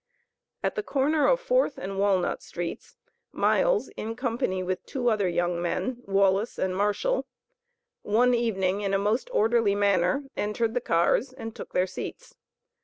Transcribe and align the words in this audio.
At 0.63 0.73
the 0.73 0.81
corner 0.81 1.27
of 1.27 1.39
Fourth 1.39 1.77
and 1.77 1.99
Walnut 1.99 2.41
streets 2.41 2.97
Miles, 3.31 3.87
in 3.89 4.15
company 4.15 4.63
with 4.63 4.83
two 4.87 5.11
other 5.11 5.29
young 5.29 5.61
men, 5.61 6.01
Wallace 6.07 6.57
and 6.57 6.75
Marshall, 6.75 7.27
one 8.01 8.33
evening 8.33 8.81
in 8.81 8.95
a 8.95 8.97
most 8.97 9.29
orderly 9.31 9.75
manner, 9.75 10.23
entered 10.35 10.73
the 10.73 10.81
cars 10.81 11.33
and 11.33 11.55
took 11.55 11.73
their 11.73 11.85
seats. 11.85 12.35